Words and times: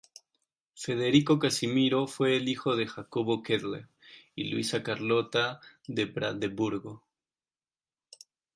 Federico 0.73 1.37
Casimiro 1.37 2.07
fue 2.07 2.35
el 2.35 2.49
hijo 2.49 2.75
de 2.75 2.87
Jacobo 2.87 3.43
Kettler 3.43 3.87
y 4.33 4.45
Luisa 4.45 4.81
Carlota 4.81 5.61
de 5.85 6.05
Brandeburgo. 6.05 7.03